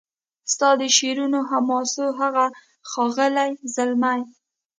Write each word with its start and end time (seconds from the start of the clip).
ستا 0.53 0.69
د 0.81 0.83
شعرونو 0.97 1.39
حماسو 1.49 2.03
هغه 2.19 2.45
ښاغلی 2.89 3.51
زلمی 3.75 4.21